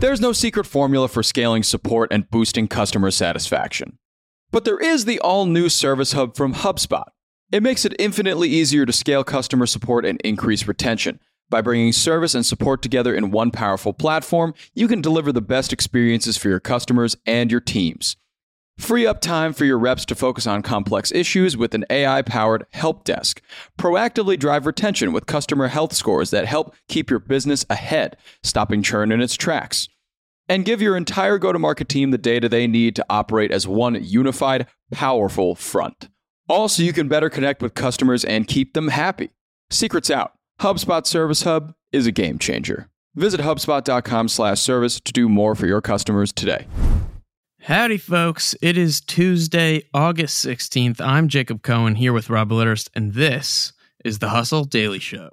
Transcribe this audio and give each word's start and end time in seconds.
There's 0.00 0.20
no 0.20 0.32
secret 0.32 0.66
formula 0.66 1.08
for 1.08 1.22
scaling 1.22 1.62
support 1.62 2.12
and 2.12 2.28
boosting 2.30 2.68
customer 2.68 3.10
satisfaction. 3.10 3.98
But 4.50 4.64
there 4.64 4.78
is 4.78 5.04
the 5.04 5.18
all 5.20 5.46
new 5.46 5.68
Service 5.68 6.12
Hub 6.12 6.36
from 6.36 6.54
HubSpot. 6.54 7.04
It 7.50 7.62
makes 7.62 7.84
it 7.84 7.94
infinitely 7.98 8.48
easier 8.48 8.84
to 8.84 8.92
scale 8.92 9.24
customer 9.24 9.66
support 9.66 10.04
and 10.04 10.20
increase 10.22 10.66
retention. 10.66 11.20
By 11.48 11.60
bringing 11.60 11.92
service 11.92 12.34
and 12.34 12.44
support 12.44 12.82
together 12.82 13.14
in 13.14 13.30
one 13.30 13.50
powerful 13.50 13.92
platform, 13.92 14.54
you 14.74 14.88
can 14.88 15.00
deliver 15.00 15.32
the 15.32 15.40
best 15.40 15.72
experiences 15.72 16.36
for 16.36 16.48
your 16.48 16.60
customers 16.60 17.16
and 17.24 17.50
your 17.50 17.60
teams. 17.60 18.16
Free 18.78 19.06
up 19.06 19.20
time 19.20 19.52
for 19.52 19.64
your 19.64 19.78
reps 19.78 20.04
to 20.06 20.14
focus 20.14 20.46
on 20.46 20.62
complex 20.62 21.12
issues 21.12 21.56
with 21.56 21.74
an 21.74 21.84
AI 21.90 22.22
powered 22.22 22.66
help 22.72 23.04
desk. 23.04 23.40
Proactively 23.78 24.38
drive 24.38 24.66
retention 24.66 25.12
with 25.12 25.26
customer 25.26 25.68
health 25.68 25.94
scores 25.94 26.30
that 26.30 26.46
help 26.46 26.74
keep 26.88 27.08
your 27.08 27.20
business 27.20 27.64
ahead, 27.70 28.16
stopping 28.42 28.82
churn 28.82 29.12
in 29.12 29.20
its 29.20 29.36
tracks. 29.36 29.88
And 30.48 30.64
give 30.64 30.82
your 30.82 30.96
entire 30.96 31.38
go 31.38 31.52
to 31.52 31.58
market 31.58 31.88
team 31.88 32.10
the 32.10 32.18
data 32.18 32.48
they 32.48 32.66
need 32.66 32.96
to 32.96 33.06
operate 33.08 33.50
as 33.50 33.66
one 33.66 34.02
unified, 34.02 34.66
powerful 34.92 35.54
front. 35.54 36.08
Also, 36.48 36.82
you 36.82 36.92
can 36.92 37.08
better 37.08 37.30
connect 37.30 37.62
with 37.62 37.72
customers 37.74 38.24
and 38.24 38.46
keep 38.46 38.74
them 38.74 38.88
happy. 38.88 39.30
Secrets 39.70 40.10
out. 40.10 40.32
HubSpot 40.60 41.06
Service 41.06 41.42
Hub 41.42 41.74
is 41.92 42.06
a 42.06 42.12
game 42.12 42.38
changer. 42.38 42.90
Visit 43.14 43.40
HubSpot.com 43.40 44.28
slash 44.28 44.60
service 44.60 45.00
to 45.00 45.12
do 45.12 45.28
more 45.28 45.54
for 45.54 45.66
your 45.66 45.80
customers 45.80 46.32
today. 46.32 46.66
Howdy, 47.66 47.96
folks. 47.96 48.54
It 48.60 48.76
is 48.76 49.00
Tuesday, 49.00 49.84
August 49.94 50.44
16th. 50.44 51.00
I'm 51.00 51.28
Jacob 51.28 51.62
Cohen 51.62 51.94
here 51.94 52.12
with 52.12 52.28
Rob 52.28 52.50
Litterst, 52.50 52.90
and 52.94 53.14
this 53.14 53.72
is 54.04 54.18
the 54.18 54.28
Hustle 54.28 54.64
Daily 54.64 54.98
Show. 54.98 55.30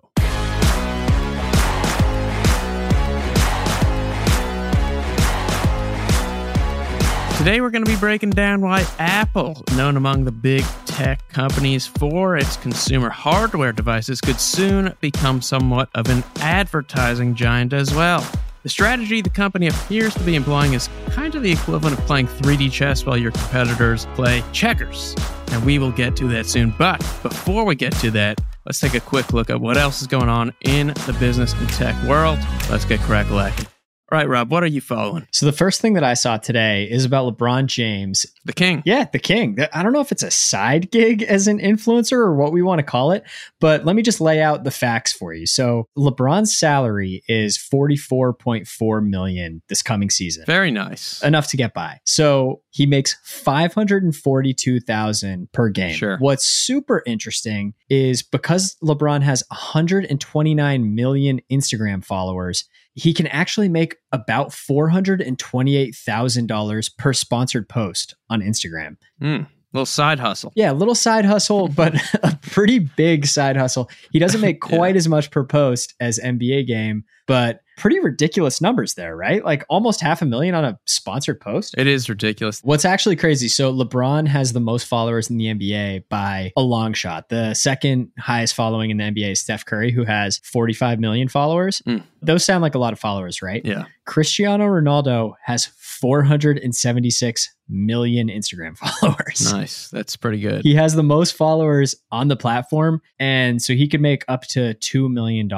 Today, 7.38 7.59
we're 7.59 7.70
going 7.70 7.84
to 7.84 7.91
be 7.91 7.98
breaking 7.98 8.29
down 8.29 8.62
why 8.62 8.85
Apple, 8.98 9.62
known 9.76 9.98
among 9.98 10.23
the 10.23 10.32
big 10.32 10.63
tech 10.85 11.27
companies 11.27 11.85
for 11.85 12.38
its 12.38 12.55
consumer 12.55 13.10
hardware 13.10 13.73
devices, 13.73 14.21
could 14.21 14.40
soon 14.40 14.95
become 15.01 15.41
somewhat 15.41 15.90
of 15.95 16.07
an 16.07 16.23
advertising 16.38 17.35
giant 17.35 17.73
as 17.73 17.93
well. 17.93 18.26
The 18.63 18.70
strategy 18.70 19.21
the 19.21 19.29
company 19.31 19.67
appears 19.67 20.13
to 20.13 20.20
be 20.20 20.35
employing 20.35 20.73
is 20.73 20.87
kind 21.09 21.34
of 21.34 21.41
the 21.41 21.51
equivalent 21.51 21.98
of 21.98 22.05
playing 22.05 22.27
3D 22.27 22.71
chess 22.71 23.05
while 23.05 23.17
your 23.17 23.31
competitors 23.31 24.05
play 24.13 24.43
checkers. 24.51 25.15
And 25.51 25.65
we 25.65 25.79
will 25.79 25.91
get 25.91 26.15
to 26.17 26.27
that 26.29 26.45
soon. 26.45 26.73
But 26.77 26.99
before 27.23 27.65
we 27.65 27.73
get 27.73 27.93
to 27.98 28.12
that, 28.12 28.39
let's 28.65 28.79
take 28.79 28.93
a 28.93 28.99
quick 28.99 29.34
look 29.34 29.49
at 29.49 29.59
what 29.59 29.77
else 29.77 30.01
is 30.01 30.07
going 30.07 30.29
on 30.29 30.54
in 30.62 30.87
the 30.87 31.17
business 31.20 31.54
and 31.54 31.67
tech 31.70 31.95
world. 32.07 32.37
Let's 32.70 32.85
get 32.85 32.99
crack 32.99 33.32
lacking. 33.32 33.65
All 34.12 34.17
right, 34.17 34.27
Rob, 34.27 34.51
what 34.51 34.62
are 34.62 34.67
you 34.67 34.81
following? 34.81 35.26
So 35.31 35.45
the 35.45 35.54
first 35.54 35.79
thing 35.79 35.93
that 35.93 36.04
I 36.04 36.15
saw 36.15 36.35
today 36.35 36.84
is 36.84 37.05
about 37.05 37.37
LeBron 37.37 37.67
James. 37.67 38.26
The 38.43 38.51
king. 38.51 38.84
Yeah, 38.85 39.05
the 39.05 39.20
king. 39.20 39.57
I 39.71 39.81
don't 39.81 39.93
know 39.93 40.01
if 40.01 40.12
it's 40.12 40.21
a 40.21 40.29
side 40.29 40.91
gig 40.91 41.23
as 41.23 41.48
an 41.48 41.59
influencer 41.59 42.17
or 42.17 42.35
what 42.35 42.51
we 42.51 42.62
want 42.62 42.79
to 42.79 42.84
call 42.84 43.12
it, 43.12 43.23
but 43.62 43.85
let 43.85 43.95
me 43.95 44.01
just 44.01 44.20
lay 44.20 44.41
out 44.41 44.65
the 44.65 44.71
facts 44.71 45.13
for 45.13 45.34
you. 45.34 45.45
So 45.45 45.87
LeBron's 45.98 46.54
salary 46.54 47.23
is 47.29 47.57
44.4 47.57 49.07
million 49.07 49.62
this 49.70 49.82
coming 49.82 50.09
season. 50.09 50.43
Very 50.45 50.71
nice. 50.71 51.23
Enough 51.23 51.48
to 51.51 51.55
get 51.55 51.73
by. 51.73 52.01
So 52.04 52.63
he 52.71 52.85
makes 52.85 53.15
542,000 53.23 55.51
per 55.54 55.70
game. 55.70 55.95
Sure. 55.95 56.17
What's 56.17 56.45
super 56.45 57.01
interesting 57.05 57.76
is 57.89 58.23
because 58.23 58.76
LeBron 58.84 59.21
has 59.21 59.41
129 59.49 60.95
million 60.95 61.39
Instagram 61.49 62.04
followers, 62.04 62.65
he 62.93 63.13
can 63.13 63.27
actually 63.27 63.70
make 63.70 63.95
about 64.11 64.50
$428,000 64.50 66.97
per 66.97 67.13
sponsored 67.13 67.69
post 67.69 68.16
on 68.29 68.41
Instagram. 68.41 68.97
Mm, 69.22 69.47
little 69.73 69.85
side 69.85 70.19
hustle. 70.19 70.51
Yeah, 70.56 70.72
a 70.72 70.73
little 70.73 70.95
side 70.95 71.25
hustle, 71.25 71.67
but 71.69 71.95
a 72.23 72.38
pretty 72.41 72.79
big 72.79 73.25
side 73.25 73.57
hustle. 73.57 73.89
He 74.11 74.19
doesn't 74.19 74.41
make 74.41 74.61
quite 74.61 74.95
yeah. 74.95 74.99
as 74.99 75.07
much 75.07 75.31
per 75.31 75.45
post 75.45 75.95
as 75.99 76.19
NBA 76.19 76.67
game, 76.67 77.03
but 77.27 77.61
pretty 77.81 77.99
ridiculous 77.99 78.61
numbers 78.61 78.93
there, 78.93 79.17
right? 79.17 79.43
Like 79.43 79.65
almost 79.67 80.01
half 80.01 80.21
a 80.21 80.25
million 80.25 80.53
on 80.53 80.63
a 80.63 80.79
sponsored 80.85 81.41
post. 81.41 81.73
It 81.79 81.87
is 81.87 82.07
ridiculous. 82.07 82.61
What's 82.63 82.85
actually 82.85 83.15
crazy? 83.15 83.47
So 83.47 83.73
LeBron 83.73 84.27
has 84.27 84.53
the 84.53 84.59
most 84.59 84.85
followers 84.85 85.31
in 85.31 85.37
the 85.37 85.45
NBA 85.45 86.03
by 86.07 86.53
a 86.55 86.61
long 86.61 86.93
shot. 86.93 87.29
The 87.29 87.55
second 87.55 88.11
highest 88.19 88.53
following 88.53 88.91
in 88.91 88.97
the 88.97 89.05
NBA 89.05 89.31
is 89.31 89.41
Steph 89.41 89.65
Curry, 89.65 89.91
who 89.91 90.03
has 90.03 90.37
45 90.43 90.99
million 90.99 91.27
followers. 91.27 91.81
Mm. 91.87 92.03
Those 92.21 92.45
sound 92.45 92.61
like 92.61 92.75
a 92.75 92.79
lot 92.79 92.93
of 92.93 92.99
followers, 92.99 93.41
right? 93.41 93.65
Yeah. 93.65 93.85
Cristiano 94.05 94.65
Ronaldo 94.67 95.33
has 95.43 95.65
476 96.01 97.56
million 97.69 98.28
Instagram 98.28 98.78
followers. 99.01 99.53
Nice. 99.53 99.88
That's 99.89 100.17
pretty 100.17 100.39
good. 100.39 100.63
He 100.63 100.75
has 100.75 100.95
the 100.95 101.03
most 101.03 101.35
followers 101.35 101.95
on 102.12 102.28
the 102.28 102.35
platform. 102.35 103.01
And 103.19 103.62
so 103.62 103.73
he 103.73 103.88
could 103.88 104.01
make 104.01 104.25
up 104.28 104.41
to 104.47 104.73
$2 104.73 105.09
million 105.09 105.50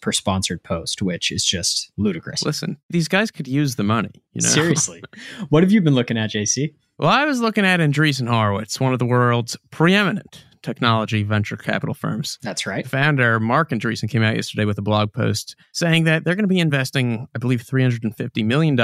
per 0.00 0.12
sponsored 0.12 0.64
post, 0.64 1.02
which 1.02 1.30
is 1.30 1.44
just 1.44 1.92
ludicrous. 1.96 2.42
Listen, 2.42 2.78
these 2.88 3.06
guys 3.06 3.30
could 3.30 3.46
use 3.46 3.76
the 3.76 3.84
money, 3.84 4.10
you 4.32 4.42
know? 4.42 4.48
Seriously. 4.48 5.02
what 5.50 5.62
have 5.62 5.70
you 5.70 5.80
been 5.80 5.94
looking 5.94 6.18
at, 6.18 6.30
JC? 6.30 6.74
Well, 6.98 7.10
I 7.10 7.24
was 7.24 7.40
looking 7.40 7.64
at 7.64 7.80
Andreessen 7.80 8.28
Horowitz, 8.28 8.80
one 8.80 8.92
of 8.92 8.98
the 8.98 9.06
world's 9.06 9.56
preeminent 9.70 10.44
technology 10.62 11.22
venture 11.22 11.56
capital 11.56 11.94
firms. 11.94 12.38
That's 12.42 12.66
right. 12.66 12.86
founder 12.86 13.40
Marc 13.40 13.70
Andreessen 13.70 14.08
came 14.08 14.22
out 14.22 14.36
yesterday 14.36 14.64
with 14.64 14.78
a 14.78 14.82
blog 14.82 15.12
post 15.12 15.56
saying 15.72 16.04
that 16.04 16.24
they're 16.24 16.34
going 16.34 16.44
to 16.44 16.48
be 16.48 16.60
investing, 16.60 17.26
I 17.34 17.38
believe, 17.38 17.62
$350 17.62 18.44
million 18.44 18.78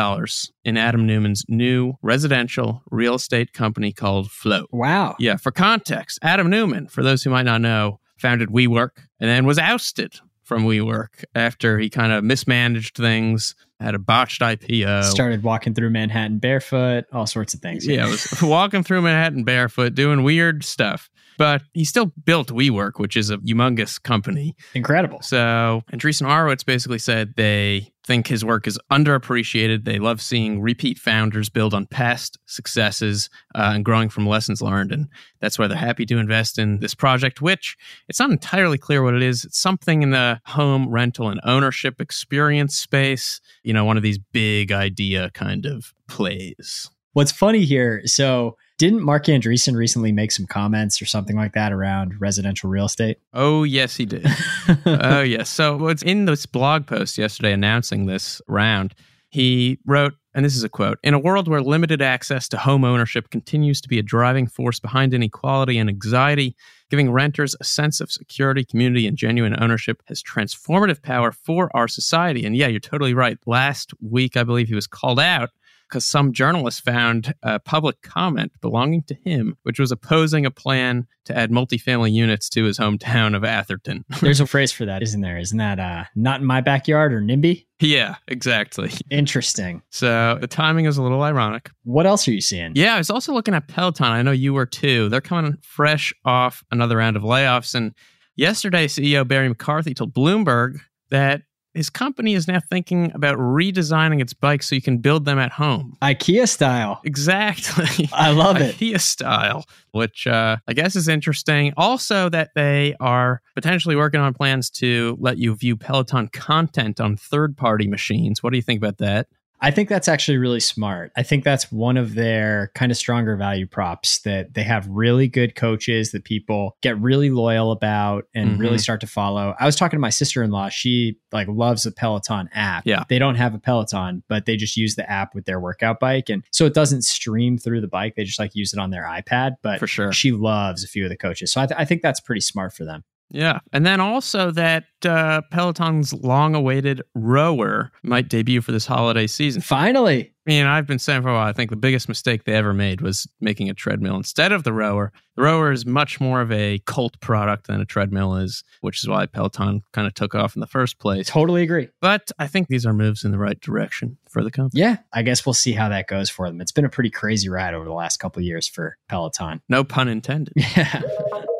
in 0.64 0.76
Adam 0.76 1.06
Neumann's 1.06 1.44
new 1.48 1.94
residential 2.02 2.82
real 2.90 3.14
estate 3.14 3.52
company 3.52 3.92
called 3.92 4.30
Flow. 4.30 4.66
Wow. 4.72 5.16
Yeah, 5.18 5.36
for 5.36 5.50
context, 5.50 6.18
Adam 6.22 6.50
Neumann, 6.50 6.88
for 6.88 7.02
those 7.02 7.22
who 7.22 7.30
might 7.30 7.44
not 7.44 7.60
know, 7.60 8.00
founded 8.18 8.48
WeWork 8.48 8.90
and 9.20 9.30
then 9.30 9.46
was 9.46 9.58
ousted 9.58 10.14
from 10.42 10.64
WeWork 10.64 11.24
after 11.34 11.78
he 11.78 11.90
kind 11.90 12.12
of 12.12 12.22
mismanaged 12.22 12.96
things, 12.96 13.54
had 13.80 13.94
a 13.94 13.98
botched 13.98 14.40
IPO, 14.40 15.04
started 15.04 15.42
walking 15.42 15.74
through 15.74 15.90
Manhattan 15.90 16.38
barefoot, 16.38 17.04
all 17.12 17.26
sorts 17.26 17.52
of 17.52 17.60
things. 17.60 17.86
Yeah, 17.86 18.08
was 18.08 18.26
walking 18.42 18.82
through 18.82 19.02
Manhattan 19.02 19.42
barefoot, 19.44 19.94
doing 19.94 20.22
weird 20.22 20.64
stuff 20.64 21.10
but 21.38 21.62
he 21.72 21.84
still 21.84 22.12
built 22.24 22.48
WeWork, 22.48 22.98
which 22.98 23.16
is 23.16 23.30
a 23.30 23.38
humongous 23.38 24.02
company. 24.02 24.54
Incredible. 24.74 25.22
So, 25.22 25.82
Andreessen 25.92 26.26
Horowitz 26.26 26.64
basically 26.64 26.98
said 26.98 27.34
they 27.36 27.92
think 28.06 28.28
his 28.28 28.44
work 28.44 28.66
is 28.66 28.78
underappreciated. 28.90 29.84
They 29.84 29.98
love 29.98 30.22
seeing 30.22 30.60
repeat 30.60 30.98
founders 30.98 31.48
build 31.48 31.74
on 31.74 31.86
past 31.86 32.38
successes 32.46 33.28
uh, 33.54 33.72
and 33.74 33.84
growing 33.84 34.08
from 34.08 34.26
lessons 34.26 34.62
learned. 34.62 34.92
And 34.92 35.08
that's 35.40 35.58
why 35.58 35.66
they're 35.66 35.76
happy 35.76 36.06
to 36.06 36.18
invest 36.18 36.58
in 36.58 36.78
this 36.78 36.94
project, 36.94 37.42
which 37.42 37.76
it's 38.08 38.20
not 38.20 38.30
entirely 38.30 38.78
clear 38.78 39.02
what 39.02 39.14
it 39.14 39.22
is. 39.22 39.44
It's 39.44 39.58
something 39.58 40.02
in 40.02 40.10
the 40.10 40.40
home 40.46 40.88
rental 40.88 41.28
and 41.28 41.40
ownership 41.42 42.00
experience 42.00 42.76
space, 42.76 43.40
you 43.64 43.72
know, 43.72 43.84
one 43.84 43.96
of 43.96 44.04
these 44.04 44.18
big 44.18 44.70
idea 44.70 45.30
kind 45.34 45.66
of 45.66 45.92
plays. 46.08 46.90
What's 47.16 47.32
funny 47.32 47.64
here, 47.64 48.02
so 48.04 48.58
didn't 48.76 49.02
Marc 49.02 49.24
Andreessen 49.24 49.74
recently 49.74 50.12
make 50.12 50.30
some 50.30 50.44
comments 50.44 51.00
or 51.00 51.06
something 51.06 51.34
like 51.34 51.54
that 51.54 51.72
around 51.72 52.20
residential 52.20 52.68
real 52.68 52.84
estate? 52.84 53.16
Oh, 53.32 53.62
yes, 53.62 53.96
he 53.96 54.04
did. 54.04 54.26
oh, 54.84 55.22
yes. 55.22 55.48
So, 55.48 55.78
what's 55.78 56.02
in 56.02 56.26
this 56.26 56.44
blog 56.44 56.86
post 56.86 57.16
yesterday 57.16 57.54
announcing 57.54 58.04
this 58.04 58.42
round, 58.48 58.94
he 59.30 59.78
wrote, 59.86 60.12
and 60.34 60.44
this 60.44 60.54
is 60.54 60.62
a 60.62 60.68
quote 60.68 60.98
In 61.02 61.14
a 61.14 61.18
world 61.18 61.48
where 61.48 61.62
limited 61.62 62.02
access 62.02 62.50
to 62.50 62.58
home 62.58 62.84
ownership 62.84 63.30
continues 63.30 63.80
to 63.80 63.88
be 63.88 63.98
a 63.98 64.02
driving 64.02 64.46
force 64.46 64.78
behind 64.78 65.14
inequality 65.14 65.78
and 65.78 65.88
anxiety, 65.88 66.54
giving 66.90 67.10
renters 67.10 67.56
a 67.58 67.64
sense 67.64 67.98
of 67.98 68.12
security, 68.12 68.62
community, 68.62 69.06
and 69.06 69.16
genuine 69.16 69.56
ownership 69.58 70.02
has 70.08 70.22
transformative 70.22 71.00
power 71.00 71.32
for 71.32 71.74
our 71.74 71.88
society. 71.88 72.44
And 72.44 72.54
yeah, 72.54 72.66
you're 72.66 72.78
totally 72.78 73.14
right. 73.14 73.38
Last 73.46 73.94
week, 74.02 74.36
I 74.36 74.44
believe 74.44 74.68
he 74.68 74.74
was 74.74 74.86
called 74.86 75.18
out 75.18 75.48
because 75.88 76.04
some 76.04 76.32
journalist 76.32 76.84
found 76.84 77.34
a 77.42 77.58
public 77.58 78.02
comment 78.02 78.52
belonging 78.60 79.02
to 79.04 79.14
him, 79.14 79.56
which 79.62 79.78
was 79.78 79.92
opposing 79.92 80.46
a 80.46 80.50
plan 80.50 81.06
to 81.24 81.36
add 81.36 81.50
multifamily 81.50 82.12
units 82.12 82.48
to 82.50 82.64
his 82.64 82.78
hometown 82.78 83.36
of 83.36 83.44
Atherton. 83.44 84.04
There's 84.20 84.40
a 84.40 84.46
phrase 84.46 84.72
for 84.72 84.84
that, 84.84 85.02
isn't 85.02 85.20
there? 85.20 85.38
Isn't 85.38 85.58
that 85.58 85.78
uh, 85.78 86.04
not 86.14 86.40
in 86.40 86.46
my 86.46 86.60
backyard 86.60 87.12
or 87.12 87.20
NIMBY? 87.20 87.66
Yeah, 87.80 88.16
exactly. 88.28 88.90
Interesting. 89.10 89.82
So 89.90 90.38
the 90.40 90.46
timing 90.46 90.86
is 90.86 90.96
a 90.96 91.02
little 91.02 91.22
ironic. 91.22 91.70
What 91.84 92.06
else 92.06 92.26
are 92.26 92.32
you 92.32 92.40
seeing? 92.40 92.72
Yeah, 92.74 92.94
I 92.94 92.98
was 92.98 93.10
also 93.10 93.32
looking 93.32 93.54
at 93.54 93.68
Peloton. 93.68 94.06
I 94.06 94.22
know 94.22 94.32
you 94.32 94.54
were 94.54 94.66
too. 94.66 95.08
They're 95.08 95.20
coming 95.20 95.58
fresh 95.62 96.14
off 96.24 96.64
another 96.70 96.96
round 96.96 97.16
of 97.16 97.22
layoffs. 97.22 97.74
And 97.74 97.94
yesterday, 98.36 98.86
CEO 98.86 99.26
Barry 99.26 99.48
McCarthy 99.48 99.94
told 99.94 100.14
Bloomberg 100.14 100.78
that 101.10 101.42
his 101.76 101.90
company 101.90 102.34
is 102.34 102.48
now 102.48 102.58
thinking 102.58 103.12
about 103.14 103.36
redesigning 103.38 104.20
its 104.20 104.32
bikes 104.32 104.68
so 104.68 104.74
you 104.74 104.82
can 104.82 104.98
build 104.98 105.24
them 105.24 105.38
at 105.38 105.52
home. 105.52 105.96
IKEA 106.02 106.48
style. 106.48 107.00
Exactly. 107.04 108.08
I 108.12 108.30
love 108.30 108.56
it. 108.56 108.76
IKEA 108.76 109.00
style, 109.00 109.64
which 109.92 110.26
uh, 110.26 110.56
I 110.66 110.72
guess 110.72 110.96
is 110.96 111.06
interesting. 111.06 111.74
Also, 111.76 112.28
that 112.30 112.50
they 112.54 112.94
are 112.98 113.42
potentially 113.54 113.94
working 113.94 114.20
on 114.20 114.32
plans 114.32 114.70
to 114.70 115.16
let 115.20 115.38
you 115.38 115.54
view 115.54 115.76
Peloton 115.76 116.28
content 116.28 117.00
on 117.00 117.16
third 117.16 117.56
party 117.56 117.86
machines. 117.86 118.42
What 118.42 118.50
do 118.50 118.56
you 118.56 118.62
think 118.62 118.78
about 118.78 118.98
that? 118.98 119.28
I 119.60 119.70
think 119.70 119.88
that's 119.88 120.06
actually 120.08 120.36
really 120.36 120.60
smart. 120.60 121.12
I 121.16 121.22
think 121.22 121.42
that's 121.42 121.72
one 121.72 121.96
of 121.96 122.14
their 122.14 122.70
kind 122.74 122.92
of 122.92 122.98
stronger 122.98 123.36
value 123.36 123.66
props 123.66 124.20
that 124.20 124.52
they 124.54 124.62
have 124.62 124.86
really 124.88 125.28
good 125.28 125.54
coaches 125.54 126.12
that 126.12 126.24
people 126.24 126.76
get 126.82 126.98
really 127.00 127.30
loyal 127.30 127.72
about 127.72 128.24
and 128.34 128.50
Mhm. 128.52 128.58
really 128.58 128.78
start 128.78 129.00
to 129.00 129.06
follow. 129.06 129.54
I 129.58 129.64
was 129.64 129.74
talking 129.74 129.96
to 129.96 130.00
my 130.00 130.10
sister-in-law. 130.10 130.68
She 130.68 131.16
like 131.32 131.48
loves 131.48 131.84
the 131.84 131.90
Peloton 131.92 132.48
app. 132.54 132.82
Yeah. 132.86 133.04
They 133.08 133.18
don't 133.18 133.36
have 133.36 133.54
a 133.54 133.58
Peloton, 133.58 134.22
but 134.28 134.44
they 134.46 134.56
just 134.56 134.76
use 134.76 134.94
the 134.94 135.10
app 135.10 135.34
with 135.34 135.46
their 135.46 135.58
workout 135.58 136.00
bike 136.00 136.28
and 136.28 136.44
so 136.52 136.66
it 136.66 136.74
doesn't 136.74 137.02
stream 137.02 137.56
through 137.56 137.80
the 137.80 137.88
bike. 137.88 138.14
They 138.14 138.24
just 138.24 138.38
like 138.38 138.54
use 138.54 138.72
it 138.74 138.78
on 138.78 138.90
their 138.90 139.04
iPad, 139.04 139.56
but 139.62 139.78
For 139.78 139.86
sure. 139.86 140.12
she 140.12 140.32
loves 140.32 140.84
a 140.84 140.88
few 140.88 141.04
of 141.04 141.10
the 141.10 141.16
coaches. 141.16 141.50
So 141.52 141.60
I, 141.62 141.66
th- 141.66 141.80
I 141.80 141.84
think 141.84 142.02
that's 142.02 142.20
pretty 142.20 142.40
smart 142.42 142.74
for 142.74 142.84
them. 142.84 143.04
Yeah. 143.30 143.60
And 143.72 143.84
then 143.84 144.00
also 144.00 144.50
that 144.52 144.84
uh, 145.04 145.42
Peloton's 145.50 146.12
long 146.12 146.54
awaited 146.54 147.02
rower 147.14 147.92
might 148.02 148.28
debut 148.28 148.60
for 148.60 148.72
this 148.72 148.86
holiday 148.86 149.26
season. 149.26 149.62
Finally. 149.62 150.32
I 150.46 150.50
mean, 150.50 150.66
I've 150.66 150.86
been 150.86 151.00
saying 151.00 151.22
for 151.22 151.30
a 151.30 151.34
while, 151.34 151.48
I 151.48 151.52
think 151.52 151.70
the 151.70 151.76
biggest 151.76 152.08
mistake 152.08 152.44
they 152.44 152.52
ever 152.52 152.72
made 152.72 153.00
was 153.00 153.26
making 153.40 153.68
a 153.68 153.74
treadmill 153.74 154.14
instead 154.14 154.52
of 154.52 154.62
the 154.62 154.72
rower. 154.72 155.12
The 155.34 155.42
rower 155.42 155.72
is 155.72 155.84
much 155.84 156.20
more 156.20 156.40
of 156.40 156.52
a 156.52 156.78
cult 156.86 157.20
product 157.20 157.66
than 157.66 157.80
a 157.80 157.84
treadmill 157.84 158.36
is, 158.36 158.62
which 158.80 159.02
is 159.02 159.08
why 159.08 159.26
Peloton 159.26 159.82
kind 159.92 160.06
of 160.06 160.14
took 160.14 160.36
off 160.36 160.54
in 160.54 160.60
the 160.60 160.68
first 160.68 161.00
place. 161.00 161.26
Totally 161.26 161.64
agree. 161.64 161.88
But 162.00 162.30
I 162.38 162.46
think 162.46 162.68
these 162.68 162.86
are 162.86 162.92
moves 162.92 163.24
in 163.24 163.32
the 163.32 163.38
right 163.38 163.60
direction 163.60 164.18
for 164.30 164.44
the 164.44 164.52
company. 164.52 164.80
Yeah, 164.80 164.98
I 165.12 165.22
guess 165.22 165.44
we'll 165.44 165.52
see 165.52 165.72
how 165.72 165.88
that 165.88 166.06
goes 166.06 166.30
for 166.30 166.46
them. 166.46 166.60
It's 166.60 166.72
been 166.72 166.84
a 166.84 166.90
pretty 166.90 167.10
crazy 167.10 167.48
ride 167.48 167.74
over 167.74 167.84
the 167.84 167.92
last 167.92 168.18
couple 168.18 168.38
of 168.38 168.46
years 168.46 168.68
for 168.68 168.96
Peloton. 169.08 169.62
No 169.68 169.82
pun 169.82 170.06
intended. 170.06 170.54
Yeah. 170.54 171.02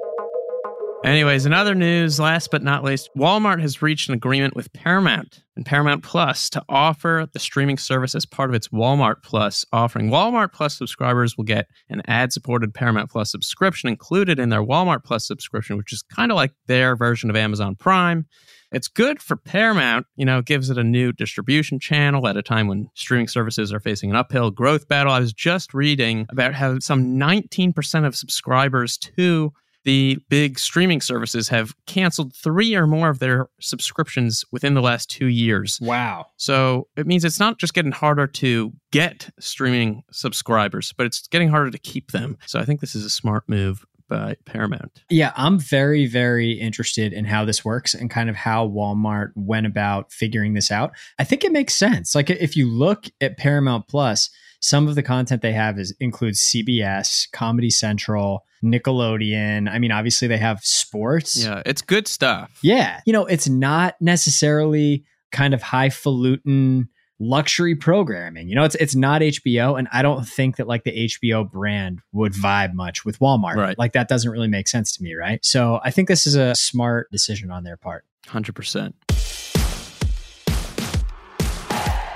Anyways, 1.05 1.47
in 1.47 1.53
other 1.53 1.75
news, 1.75 2.19
last 2.19 2.51
but 2.51 2.65
not 2.65 2.83
least, 2.83 3.11
Walmart 3.17 3.61
has 3.61 3.81
reached 3.81 4.09
an 4.09 4.15
agreement 4.15 4.57
with 4.57 4.73
Paramount 4.73 5.45
and 5.55 5.65
Paramount 5.65 6.03
Plus 6.03 6.51
to 6.51 6.63
offer 6.69 7.29
the 7.33 7.39
streaming 7.39 7.79
service 7.79 8.15
as 8.15 8.27
part 8.27 8.51
of 8.51 8.57
its 8.57 8.69
Walmart 8.69 9.23
Plus 9.23 9.65
offering. 9.73 10.11
Walmart 10.11 10.53
Plus 10.53 10.77
subscribers 10.77 11.37
will 11.37 11.45
get 11.45 11.69
an 11.91 12.03
ad 12.07 12.33
supported 12.33 12.75
Paramount 12.75 13.11
Plus 13.11 13.31
subscription 13.31 13.89
included 13.89 14.41
in 14.41 14.49
their 14.49 14.65
Walmart 14.65 15.05
Plus 15.05 15.27
subscription, 15.27 15.77
which 15.77 15.93
is 15.93 16.03
kind 16.03 16.33
of 16.33 16.37
like 16.37 16.53
their 16.67 16.97
version 16.97 17.31
of 17.31 17.37
Amazon 17.37 17.77
Prime. 17.77 18.27
It's 18.73 18.89
good 18.89 19.23
for 19.23 19.37
Paramount, 19.37 20.07
you 20.17 20.25
know, 20.25 20.39
it 20.39 20.47
gives 20.47 20.71
it 20.71 20.79
a 20.79 20.83
new 20.85 21.13
distribution 21.13 21.79
channel 21.79 22.27
at 22.27 22.37
a 22.37 22.43
time 22.43 22.67
when 22.67 22.89
streaming 22.95 23.29
services 23.29 23.73
are 23.73 23.81
facing 23.81 24.11
an 24.11 24.17
uphill 24.17 24.51
growth 24.51 24.89
battle. 24.89 25.13
I 25.13 25.21
was 25.21 25.33
just 25.33 25.73
reading 25.73 26.27
about 26.31 26.55
how 26.55 26.81
some 26.81 27.17
19% 27.17 28.07
of 28.07 28.17
subscribers 28.17 28.99
to 28.99 29.53
the 29.87 30.19
big 30.29 30.59
streaming 30.59 31.01
services 31.01 31.49
have 31.49 31.73
canceled 31.87 32.35
three 32.35 32.75
or 32.75 32.89
more 32.89 33.09
of 33.09 33.21
their 33.21 33.47
subscriptions 33.61 34.45
within 34.51 34.75
the 34.75 34.83
last 34.83 35.09
two 35.09 35.27
years. 35.27 35.79
wow. 35.81 36.27
So 36.39 36.89
it 36.97 37.07
means 37.07 37.25
it's 37.25 37.39
not 37.39 37.59
just 37.59 37.73
getting 37.73 37.93
harder 37.93 38.27
to 38.27 38.73
get 38.91 39.31
streaming 39.39 40.03
subscribers, 40.11 40.93
but 40.93 41.07
it's 41.07 41.29
getting 41.29 41.49
harder 41.49 41.71
to 41.71 41.79
keep 41.79 42.11
them. 42.11 42.37
So 42.47 42.59
I 42.59 42.65
think 42.65 42.81
this 42.81 42.97
is 42.97 43.05
a 43.05 43.11
smart 43.11 43.45
move 43.49 43.87
by 44.09 44.37
Paramount. 44.45 45.05
Yeah, 45.09 45.33
I'm 45.37 45.59
very, 45.59 46.07
very 46.07 46.53
interested 46.53 47.13
in 47.13 47.25
how 47.25 47.45
this 47.45 47.65
works 47.65 47.95
and 47.95 48.11
kind 48.11 48.29
of 48.29 48.35
how 48.35 48.69
Walmart 48.69 49.31
went 49.37 49.67
about 49.67 50.13
figuring 50.13 50.55
this 50.55 50.73
out. 50.73 50.93
I 51.19 51.25
think 51.25 51.45
it 51.45 51.53
makes 51.53 51.77
sense. 51.77 52.15
Like 52.15 52.29
if 52.29 52.57
you 52.57 52.69
look 52.69 53.07
at 53.21 53.37
Paramount 53.37 53.87
Plus, 53.87 54.31
some 54.61 54.89
of 54.89 54.95
the 54.95 55.03
content 55.03 55.43
they 55.43 55.53
have 55.53 55.79
is 55.79 55.95
includes 56.01 56.41
CBS, 56.41 57.31
Comedy 57.33 57.71
Central, 57.71 58.45
Nickelodeon. 58.65 59.71
I 59.71 59.79
mean, 59.79 59.93
obviously 59.93 60.29
they 60.29 60.39
have 60.39 60.61
sports. 60.65 61.43
Yeah, 61.43 61.63
it's 61.67 61.83
good 61.83 62.09
stuff. 62.09 62.59
Yeah. 62.63 63.01
You 63.07 63.13
know, 63.13 63.27
it's 63.27 63.49
not 63.49 63.95
necessarily 64.01 65.05
kind 65.33 65.55
of 65.55 65.63
highfalutin 65.63 66.89
luxury 67.19 67.75
programming. 67.75 68.49
You 68.49 68.57
know, 68.57 68.65
it's 68.65 68.75
it's 68.77 68.95
not 68.95 69.23
HBO 69.23 69.79
and 69.79 69.89
I 69.93 70.03
don't 70.03 70.27
think 70.27 70.57
that 70.57 70.67
like 70.67 70.85
the 70.85 71.09
HBO 71.09 71.51
brand 71.51 72.01
would 72.13 72.33
vibe 72.33 72.75
much 72.75 73.05
with 73.05 73.19
Walmart. 73.19 73.57
Right. 73.57 73.79
Like 73.79 73.93
that 73.93 74.09
doesn't 74.09 74.31
really 74.31 74.49
make 74.49 74.69
sense 74.69 74.97
to 74.97 75.03
me, 75.03 75.15
right? 75.15 75.45
So, 75.45 75.81
I 75.83 75.91
think 75.91 76.09
this 76.09 76.27
is 76.27 76.35
a 76.35 76.55
smart 76.55 77.11
decision 77.11 77.51
on 77.51 77.65
their 77.65 77.77
part. 77.77 78.05
100%. 78.27 78.93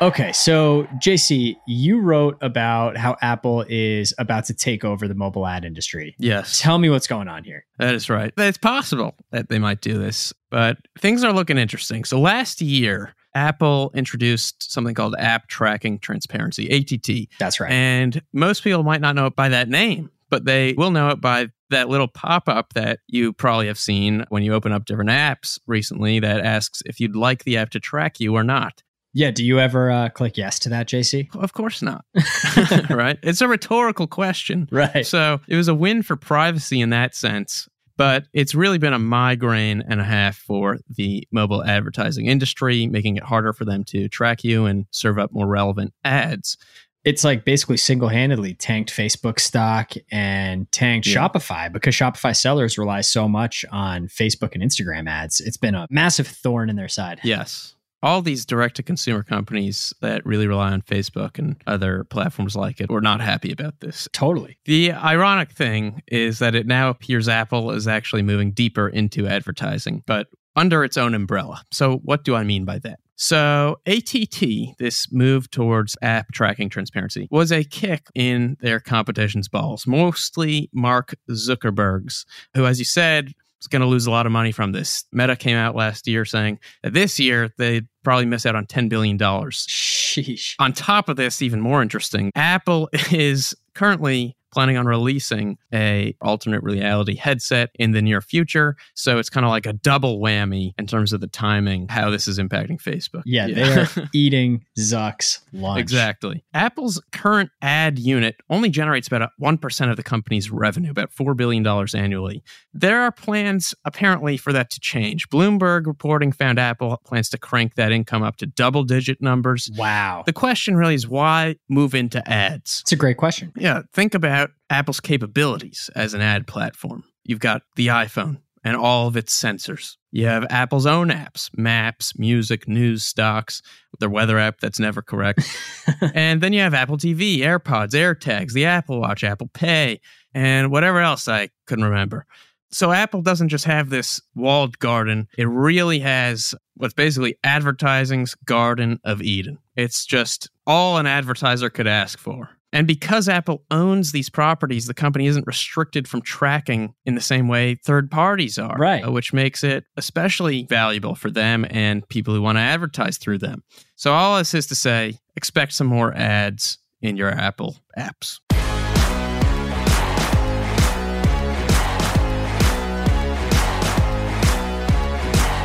Okay, 0.03 0.33
so 0.33 0.85
JC, 0.95 1.57
you 1.67 2.01
wrote 2.01 2.39
about 2.41 2.97
how 2.97 3.19
Apple 3.21 3.67
is 3.69 4.15
about 4.17 4.47
to 4.47 4.55
take 4.55 4.83
over 4.83 5.07
the 5.07 5.15
mobile 5.15 5.47
ad 5.47 5.63
industry. 5.67 6.15
Yes. 6.19 6.59
Tell 6.59 6.79
me 6.79 6.89
what's 6.89 7.07
going 7.07 7.29
on 7.29 7.45
here. 7.45 7.67
That 7.79 7.95
is 7.95 8.09
right. 8.09 8.33
It's 8.39 8.57
possible 8.57 9.15
that 9.31 9.51
they 9.51 9.59
might 9.59 9.83
do 9.83 9.99
this, 9.99 10.33
but 10.51 10.79
things 10.99 11.23
are 11.23 11.35
looking 11.35 11.59
interesting. 11.59 12.05
So 12.05 12.19
last 12.19 12.63
year, 12.63 13.15
Apple 13.35 13.91
introduced 13.95 14.73
something 14.73 14.95
called 14.95 15.17
App 15.19 15.49
Tracking 15.49 15.99
Transparency, 15.99 16.69
ATT. 16.75 17.29
That's 17.39 17.61
right. 17.61 17.71
And 17.71 18.23
most 18.33 18.65
people 18.65 18.83
might 18.83 19.03
not 19.03 19.15
know 19.15 19.27
it 19.27 19.37
by 19.37 19.51
that 19.51 19.69
name, 19.69 20.11
but 20.31 20.47
they 20.47 20.73
will 20.73 20.91
know 20.91 21.11
it 21.11 21.21
by 21.21 21.49
that 21.69 21.91
little 21.91 22.09
pop 22.09 22.49
up 22.49 22.73
that 22.73 23.01
you 23.07 23.35
probably 23.35 23.67
have 23.67 23.79
seen 23.79 24.25
when 24.31 24.43
you 24.43 24.55
open 24.55 24.73
up 24.73 24.87
different 24.87 25.11
apps 25.11 25.59
recently 25.67 26.21
that 26.21 26.41
asks 26.41 26.83
if 26.87 27.01
you'd 27.01 27.15
like 27.15 27.45
the 27.45 27.59
app 27.59 27.69
to 27.71 27.81
track 27.81 28.19
you 28.19 28.35
or 28.35 28.43
not. 28.43 28.83
Yeah, 29.13 29.31
do 29.31 29.45
you 29.45 29.59
ever 29.59 29.91
uh, 29.91 30.09
click 30.09 30.37
yes 30.37 30.59
to 30.61 30.69
that, 30.71 30.89
JC? 30.89 31.35
Of 31.37 31.53
course 31.53 31.83
not. 31.83 32.05
right? 32.91 33.19
It's 33.23 33.41
a 33.41 33.49
rhetorical 33.49 34.07
question. 34.07 34.69
Right. 34.71 35.07
So 35.07 35.41
it 35.49 35.57
was 35.57 35.69
a 35.69 35.75
win 35.75 36.03
for 36.03 36.17
privacy 36.17 36.81
in 36.81 36.91
that 36.91 37.15
sense. 37.15 37.69
But 37.97 38.25
it's 38.33 38.55
really 38.55 38.79
been 38.79 38.95
a 38.95 38.99
migraine 38.99 39.83
and 39.87 40.01
a 40.01 40.05
half 40.05 40.37
for 40.37 40.79
the 40.89 41.29
mobile 41.33 41.63
advertising 41.63 42.27
industry, 42.27 42.87
making 42.87 43.17
it 43.19 43.23
harder 43.23 43.53
for 43.53 43.67
them 43.67 43.85
to 43.89 44.09
track 44.09 44.43
you 44.43 44.65
and 44.65 44.87
serve 44.91 45.19
up 45.19 45.33
more 45.33 45.47
relevant 45.47 45.93
ads. 46.03 46.57
it's 47.05 47.25
like 47.25 47.45
basically 47.45 47.77
single-handedly 47.77 48.55
tanked 48.55 48.91
Facebook 48.95 49.39
stock 49.39 49.93
and 50.11 50.71
tanked 50.73 51.07
Yeah. 51.09 51.17
Shopify 51.29 51.71
because 51.71 51.95
Shopify 51.95 52.35
sellers 52.35 52.79
rely 52.79 53.03
so 53.03 53.29
much 53.29 53.67
on 53.71 54.07
Facebook 54.09 54.55
and 54.55 54.63
Instagram 54.63 55.07
ads. 55.09 55.41
It's 55.41 55.57
been 55.59 55.75
a 55.75 55.87
massive 55.91 56.27
thorn 56.27 56.71
in 56.71 56.77
their 56.77 56.89
side. 56.89 57.21
Yes. 57.23 57.75
All 58.03 58.23
these 58.23 58.47
direct 58.47 58.77
to 58.77 58.83
consumer 58.83 59.23
companies 59.23 59.93
that 60.01 60.25
really 60.25 60.47
rely 60.47 60.73
on 60.73 60.83
Facebook 60.83 61.39
and 61.39 61.57
other 61.67 62.05
platforms 62.05 62.57
like 62.57 62.81
it 62.81 62.91
were 62.91 63.01
not 63.01 63.21
happy 63.21 63.53
about 63.53 63.81
this. 63.81 64.09
Totally. 64.13 64.59
The 64.65 64.93
ironic 64.93 65.51
thing 65.51 66.03
is 66.07 66.39
that 66.39 66.55
it 66.55 66.67
now 66.67 66.89
appears 66.89 67.29
Apple 67.29 67.71
is 67.73 67.87
actually 67.87 68.23
moving 68.23 68.53
deeper 68.53 68.89
into 68.89 69.27
advertising, 69.27 70.03
but 70.07 70.29
under 70.57 70.83
its 70.85 70.97
own 70.97 71.15
umbrella. 71.15 71.63
So, 71.71 71.97
what 71.99 72.25
do 72.25 72.35
I 72.35 72.43
mean 72.45 72.65
by 72.65 72.79
that? 72.81 73.01
So, 73.17 73.81
ATT, 73.87 74.79
this 74.79 75.13
move 75.13 75.51
towards 75.51 75.97
app 76.01 76.33
tracking 76.33 76.71
transparency, 76.71 77.29
was 77.31 77.53
a 77.53 77.65
kick 77.65 78.07
in 78.15 78.57
their 78.61 78.81
competition's 78.81 79.47
balls, 79.47 79.87
mostly 79.87 80.71
Mark 80.73 81.15
Zuckerberg's, 81.29 82.25
who, 82.55 82.65
as 82.65 82.79
you 82.79 82.87
said, 82.87 83.35
is 83.61 83.67
going 83.67 83.81
to 83.81 83.87
lose 83.87 84.07
a 84.07 84.11
lot 84.11 84.27
of 84.27 84.33
money 84.33 84.53
from 84.53 84.73
this. 84.73 85.05
Meta 85.13 85.37
came 85.37 85.57
out 85.57 85.75
last 85.75 86.07
year 86.09 86.25
saying 86.25 86.59
that 86.83 86.93
this 86.93 87.19
year 87.21 87.53
they'd 87.59 87.87
probably 88.03 88.27
miss 88.27 88.47
out 88.47 88.57
on 88.57 88.67
$10 88.67 88.89
billion. 88.89 89.19
Sheesh. 89.19 90.55
On 90.59 90.73
top 90.73 91.09
of 91.09 91.17
this, 91.17 91.43
even 91.43 91.61
more 91.61 91.83
interesting, 91.83 92.33
Apple 92.35 92.89
is 93.11 93.55
currently 93.75 94.37
planning 94.53 94.77
on 94.77 94.87
releasing 94.87 95.59
a 95.73 96.15
alternate 96.21 96.63
reality 96.63 97.15
headset 97.15 97.71
in 97.79 97.93
the 97.93 98.03
near 98.03 98.21
future. 98.21 98.77
So 98.95 99.19
it's 99.19 99.31
kind 99.31 99.45
of 99.47 99.51
like 99.51 99.67
a 99.67 99.73
double 99.73 100.21
whammy 100.21 100.73
in 100.79 100.87
terms 100.87 101.13
of 101.13 101.21
the 101.21 101.27
timing, 101.27 101.89
how 101.89 102.11
this 102.11 102.27
is 102.27 102.39
impacting 102.39 102.81
Facebook. 102.81 103.23
Yeah, 103.25 103.47
they 103.49 103.81
are 103.81 104.09
eating 104.15 104.65
Zuck's 104.79 105.41
lunch. 105.53 105.81
Exactly. 105.81 106.45
Apple's 106.55 107.01
current 107.13 107.51
ad 107.63 107.99
unit 107.99 108.37
only 108.49 108.71
generates 108.71 109.07
about 109.07 109.23
a 109.23 109.31
1% 109.41 109.91
of 109.91 109.97
the 109.97 110.03
company's 110.03 110.51
revenue, 110.51 110.91
about 110.91 111.13
$4 111.13 111.37
billion 111.37 111.67
annually. 111.95 112.43
There 112.73 113.01
are 113.03 113.13
plans, 113.13 113.75
apparently, 113.85 114.37
for 114.37 114.53
that 114.53 114.71
to 114.71 114.81
change. 114.81 115.29
Bloomberg 115.29 115.87
reporting 115.87 116.33
found 116.33 116.59
Apple 116.59 117.01
plans 117.05 117.29
to 117.31 117.39
crank 117.39 117.75
that 117.75 117.93
income 117.93 118.23
up 118.23 118.37
to 118.37 118.47
double 118.47 118.85
digit 118.85 119.21
numbers. 119.21 119.71
Wow. 119.77 120.23
The 120.27 120.33
question 120.33 120.77
really 120.77 120.95
is 120.95 121.09
why 121.09 121.57
move 121.69 121.95
into 121.95 122.27
ads? 122.31 122.81
It's 122.83 122.93
a 122.93 122.97
great 122.97 123.17
question. 123.17 123.53
Yeah, 123.57 123.83
think 123.93 124.15
about 124.15 124.40
Apple's 124.69 125.01
capabilities 125.01 125.91
as 125.95 126.15
an 126.15 126.21
ad 126.21 126.47
platform. 126.47 127.05
You've 127.25 127.41
got 127.41 127.63
the 127.77 127.89
iPhone 127.89 128.39
and 128.65 128.77
all 128.77 129.09
of 129.09 129.17
its 129.17 129.39
sensors. 129.41 129.97
You 130.13 130.27
have 130.27 130.45
Apple's 130.51 130.87
own 130.87 131.09
apps, 131.09 131.51
maps, 131.57 132.19
music, 132.19 132.69
news, 132.69 133.05
stocks, 133.05 133.63
their 134.01 134.11
weather 134.11 134.39
app 134.39 134.61
that's 134.61 134.81
never 134.81 135.03
correct. 135.03 135.43
and 136.15 136.41
then 136.41 136.53
you 136.53 136.61
have 136.61 136.75
Apple 136.75 136.99
TV, 136.99 137.39
AirPods, 137.39 137.93
AirTags, 137.93 138.53
the 138.53 138.67
Apple 138.67 139.01
Watch, 139.01 139.25
Apple 139.25 139.49
Pay, 139.53 140.01
and 140.35 140.71
whatever 140.71 141.01
else 141.01 141.29
I 141.29 141.51
couldn't 141.67 141.85
remember. 141.85 142.27
So 142.73 142.93
Apple 142.93 143.23
doesn't 143.23 143.49
just 143.49 143.65
have 143.65 143.91
this 143.91 144.21
walled 144.35 144.79
garden, 144.79 145.29
it 145.37 145.49
really 145.49 145.99
has 146.01 146.55
what's 146.77 146.95
basically 146.95 147.37
advertising's 147.43 148.35
Garden 148.45 149.01
of 149.05 149.21
Eden. 149.23 149.59
It's 149.77 150.07
just 150.07 150.49
all 150.67 150.97
an 150.97 151.07
advertiser 151.07 151.69
could 151.69 151.89
ask 151.89 152.19
for. 152.19 152.51
And 152.73 152.87
because 152.87 153.29
Apple 153.29 153.65
owns 153.71 154.13
these 154.13 154.31
properties, 154.31 154.87
the 154.87 154.95
company 154.95 155.27
isn't 155.27 155.47
restricted 155.47 156.07
from 156.07 156.23
tracking 156.23 156.95
in 157.05 157.17
the 157.17 157.21
same 157.21 157.49
way 157.49 157.77
third 157.85 158.11
parties 158.11 158.59
are, 158.59 158.77
Right. 158.79 159.05
uh, 159.05 159.11
which 159.11 159.33
makes 159.33 159.65
it 159.65 159.85
especially 159.97 160.67
valuable 160.69 161.15
for 161.17 161.31
them 161.31 161.67
and 161.69 162.09
people 162.09 162.33
who 162.35 162.43
want 162.43 162.59
to 162.59 162.63
advertise 162.63 163.19
through 163.19 163.39
them. 163.39 163.65
So, 163.97 164.13
all 164.13 164.39
this 164.39 164.55
is 164.55 164.67
to 164.69 164.75
say, 164.75 165.19
expect 165.37 165.73
some 165.73 165.89
more 165.89 166.15
ads 166.15 166.79
in 167.03 167.17
your 167.17 167.31
Apple 167.31 167.77
apps. 167.99 168.39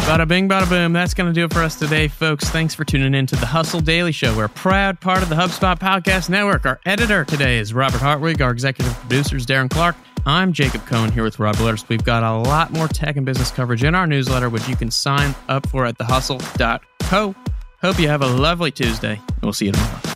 Bada 0.05 0.27
bing, 0.27 0.47
bada 0.47 0.69
boom. 0.69 0.93
That's 0.93 1.15
going 1.15 1.33
to 1.33 1.33
do 1.33 1.45
it 1.45 1.53
for 1.53 1.63
us 1.63 1.79
today, 1.79 2.07
folks. 2.07 2.47
Thanks 2.49 2.75
for 2.75 2.85
tuning 2.85 3.15
in 3.15 3.25
to 3.25 3.35
the 3.35 3.47
Hustle 3.47 3.79
Daily 3.79 4.11
Show. 4.11 4.37
We're 4.37 4.45
a 4.45 4.49
proud 4.49 5.01
part 5.01 5.23
of 5.23 5.29
the 5.29 5.35
HubSpot 5.35 5.79
Podcast 5.79 6.29
Network. 6.29 6.63
Our 6.67 6.79
editor 6.85 7.25
today 7.25 7.57
is 7.57 7.73
Robert 7.73 8.01
Hartwig. 8.01 8.39
Our 8.39 8.51
executive 8.51 8.93
producer 8.99 9.35
is 9.35 9.47
Darren 9.47 9.67
Clark. 9.67 9.95
I'm 10.27 10.53
Jacob 10.53 10.85
Cohen 10.85 11.11
here 11.11 11.23
with 11.23 11.39
Rob 11.39 11.55
Willers. 11.55 11.89
We've 11.89 12.03
got 12.03 12.21
a 12.21 12.37
lot 12.47 12.71
more 12.71 12.87
tech 12.87 13.15
and 13.15 13.25
business 13.25 13.49
coverage 13.49 13.83
in 13.83 13.95
our 13.95 14.05
newsletter, 14.05 14.47
which 14.47 14.69
you 14.69 14.75
can 14.75 14.91
sign 14.91 15.33
up 15.49 15.67
for 15.69 15.85
at 15.85 15.97
thehustle.co. 15.97 17.35
Hope 17.81 17.99
you 17.99 18.07
have 18.07 18.21
a 18.21 18.27
lovely 18.27 18.69
Tuesday, 18.69 19.19
and 19.27 19.41
we'll 19.41 19.53
see 19.53 19.65
you 19.65 19.71
tomorrow. 19.71 20.14